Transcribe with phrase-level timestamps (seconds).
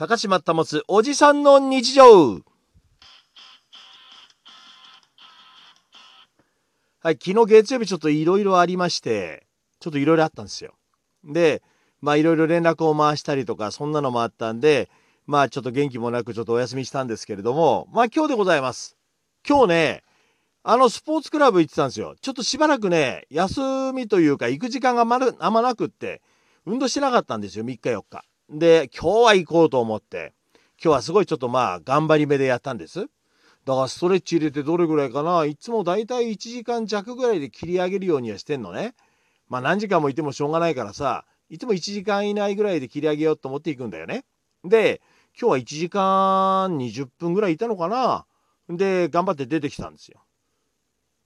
[0.00, 2.40] 高島保つおじさんの日常
[7.00, 9.46] はい、昨日月曜日ちょっといろいろありまして、
[9.78, 10.72] ちょっといろいろあったんですよ。
[11.22, 11.62] で、
[12.00, 14.88] まあいろいろ連絡を回したりとか、そんなのもあったんで、
[15.26, 18.96] まあちょっと元気もなくちょっとお休みしたんですけれども、まあ今日でございます。
[19.46, 20.02] 今日ね、
[20.62, 22.14] あのスポーツクラブ行ってたんですよ。
[22.22, 23.60] ちょっとしばらくね、休
[23.92, 26.22] みというか行く時間がまるあんまなくって、
[26.64, 28.24] 運動してなかったんですよ、3日4日。
[28.50, 30.32] で、今日は行こうと思って、
[30.82, 33.06] 今日はすごいちょっとまあ頑張り目でやったんです。
[33.64, 38.94] だからストレッチ入れてどれぐらいかないつもだいたい1時間弱ぐらいで切り上げるようにはしてんのね。
[39.48, 44.24] まあ何時間もいてもしょうがないからさ、いつも1時間以内ぐらいで切り上げようと思っていくんだよね。
[44.64, 45.00] で、
[45.40, 48.26] 今日は1時間20分ぐらいいたのかな。
[48.68, 50.24] で、頑張って出てきたんですよ。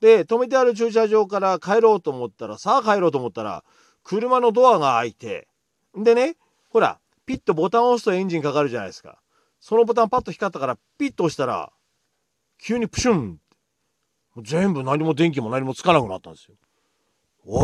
[0.00, 3.62] で、止めてある駐車場から帰ろうと思ったら、さあ帰ろうと思ったら、
[4.04, 5.48] 車のドアが開いて、
[5.94, 6.36] でね、
[6.70, 6.98] ほら、
[7.30, 9.20] ピッとボタンを押すとエンジンかかるじゃないですか。
[9.60, 11.70] そのボタンパッと光ったから、ピッと押したら、
[12.58, 13.38] 急にプシュン
[14.34, 16.56] もう全部何も電気も何もつかなくなったんですよ。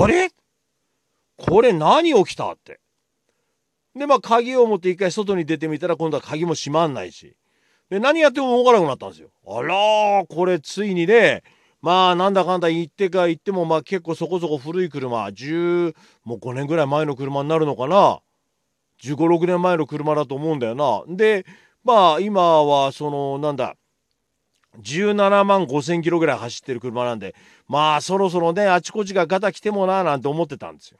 [0.00, 0.30] あれ？
[1.36, 2.78] これ何起きたって。
[3.96, 7.36] で、まあ鍵を持って一回外に出てみたら今度は鍵も閉まんないし。
[7.90, 9.30] で、何やっても動かなくなったんですよ。
[9.48, 11.42] あらー、これついにね、
[11.82, 18.20] まあなんだかんだ言ってか言ってもまあ結構そこそこ古い車、10、もう5年ぐらい前の車になるのかな。
[19.02, 21.02] 15、6年前の車だと思うんだよな。
[21.08, 21.46] で、
[21.84, 23.76] まあ今はそのなんだ、
[24.80, 27.34] 17万5千キロぐらい走ってる車なんで、
[27.68, 30.98] まあそろそろね、あちこちがガタ来てもな、なんて思ってたんですよ。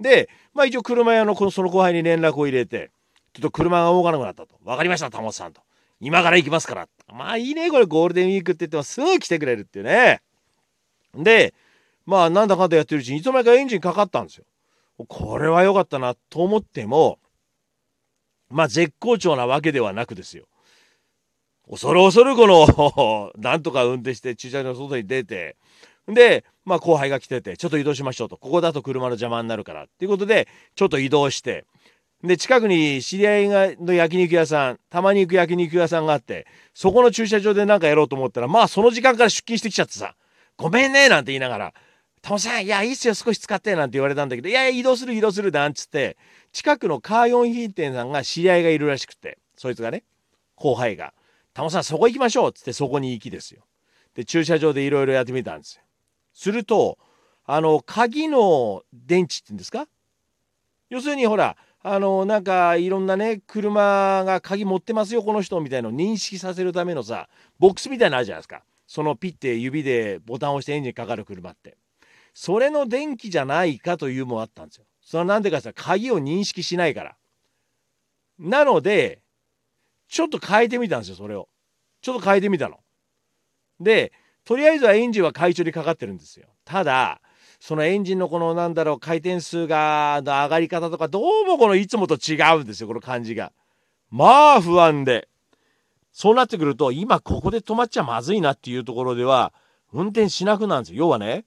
[0.00, 2.90] で、まあ一応車屋のこのその後輩に連絡を入れて、
[3.32, 4.56] ちょっと車が動かなくなったと。
[4.64, 5.62] わかりました、タモさんと。
[6.00, 6.88] 今から行きますから。
[7.12, 10.22] まあいいね、これゴールデンウィークって言ってもすぐ来てくれるっていうね。
[11.14, 11.54] で、
[12.06, 14.44] まあなんだかんだやってるうちにいつの間にかエンジンかかったんですよ。
[15.08, 17.18] これは良かったなと思っても、
[18.48, 20.46] まあ絶好調なわけではなくですよ。
[21.70, 25.56] 恐る恐るこの なんとか運転して駐車場の外に出て
[26.08, 31.64] でまあ後輩が来ててちょっと移動しましょうとここだと車の邪魔になるからっていうことでちょっと移動して
[32.24, 40.16] で近くに知り合いがの焼肉屋さんたまに行く焼肉屋さんがあってそこの駐車場で何かやろうと思ったらまあその時間から出勤してきちゃってさ
[40.58, 41.74] 「ごめんね」なんて言いながら
[42.22, 43.14] 「タモさんいやいいっすよ。
[43.14, 46.16] 少し使って」なんて言われたんだけど「いやいや移動する移動する」なんつって。
[46.52, 49.38] 近くのカーヨン品店さんが知り合いがいるらしくて。
[49.56, 50.02] そいつがね。
[50.56, 51.14] 後輩が。
[51.54, 53.64] タモさんそこ行きましょうっつってそこに行きですよ。
[54.14, 55.82] で駐車場でいろいろやってみたんですよ。
[56.34, 56.98] すると
[57.44, 59.86] あの鍵の電池って言うんですか？
[60.88, 67.28] 要するにほらあのなんかいろんなね車が鍵持ってますよこの人みたいのを認識させるためのさ
[67.58, 68.64] ボックスみたいなのあるじゃないですか。
[68.88, 71.76] そのピッて指でボタンを押してエンジンかかる車って。
[72.34, 77.16] それの電気じゃないかというもあったんですよそれはなんでかって言ったら鍵を認識しないから
[78.38, 79.22] なので
[80.10, 81.48] ちょっと変えてみたんですよ、それを。
[82.02, 82.78] ちょっと変えてみたの。
[83.78, 84.12] で、
[84.44, 86.48] とりあえずはエンジンは快調にかかってるんですよ。
[86.64, 87.20] ただ、
[87.60, 93.52] そのエンジンのこのなんだろう、回転数が、の上がり方とか、どうもこのいつもと違うんですよ、この感じが。
[94.10, 95.28] まあ不安で。
[96.12, 99.54] そうなってくると、今ここで止まっちゃまずいなっていうところでは、
[99.92, 101.04] 運転しなくなるんですよ。
[101.04, 101.44] 要はね、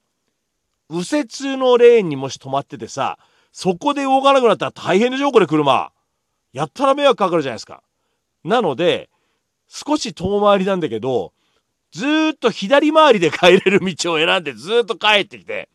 [0.94, 3.18] 右折のレーンにもし止まっててさ、
[3.52, 5.92] そこで動かなくなったら大変でしょ、これ車。
[6.54, 7.81] やったら迷惑かかるじゃないですか。
[8.44, 9.09] なので、
[9.68, 11.34] 少し遠回りなんだけど、
[11.92, 15.70] ずーっと左回りで帰れる道を選んでずーっと帰ってきて、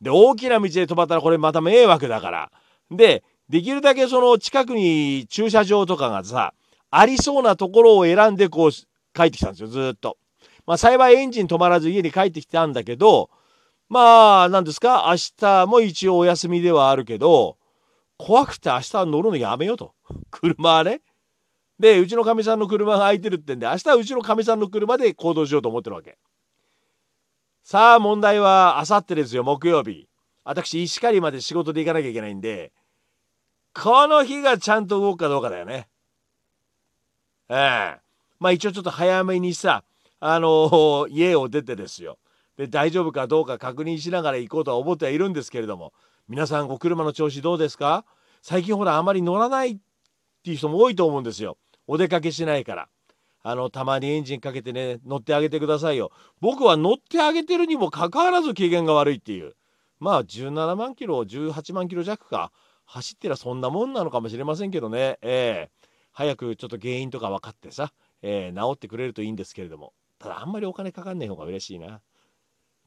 [0.00, 2.52] で、大きな道で止まったらこれまた迷惑だから。
[2.90, 6.52] で、できるだけその近くに駐車場とかがさ、
[6.90, 10.16] ありそうなところを選んでこう帰ってきたんですよ、ずーっと。
[10.66, 13.30] まあ幸いエンジン止まらず家に帰ってきたんだけど、
[13.88, 17.56] まあ、なんですか、明日も一応お休みではあるけど、
[18.18, 19.94] 怖くて明日乗るのやめようと。
[20.30, 21.00] 車はね。
[21.78, 26.18] で、うちのかみさんの車が空いてるってんで、明日はうちのかみさんの車で行動しようと思ってるわけ。
[27.62, 30.08] さあ、問題はあさってですよ、木曜日。
[30.44, 32.72] 私、石狩まで仕事で行かなきゃいけないんで、
[33.74, 35.88] この日がちゃんと動くかどうかだよね。
[37.48, 38.00] ええ
[38.40, 39.84] まあ一応ちょっと早めにさ、
[40.20, 42.18] あの家を出てですよ。
[42.58, 45.94] で、大丈夫かどうか確認しながら行こうとは思ってはいるんですけれども、
[46.28, 48.04] 皆さんお車の調子どうですか？
[48.42, 49.78] 最近ほらあまり乗らないっ
[50.44, 51.56] ていう人も多いと思うんですよ。
[51.86, 52.88] お出かけしないから。
[53.42, 56.10] あの、たまにエンジンかけてね、乗ってあげてくださいよ。
[56.40, 59.54] 僕は乗ってあげてるにもかかわらず機嫌が悪いっていう。
[60.00, 62.52] まあ、17万キロ、18万キロ弱か。
[62.84, 65.18] 走ってりゃそんなもんなのかもしれませんけどね。
[65.22, 65.70] ええ
[66.12, 69.92] 早くちょっと原因とか分かってさ、ええ治ってくれるといいんですけれども。
[70.18, 72.00] ただ、あんまりお金かかんない方が嬉しいな。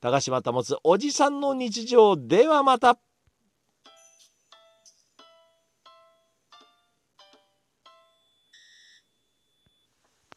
[0.02, 2.98] 高島保つおじさんの日常ではまた。